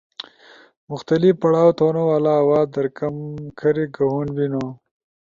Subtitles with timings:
[0.89, 3.15] مختلف پڑھاؤ تھونُو والا آواز در کم
[3.57, 4.65] کھری گہون بیِنُو۔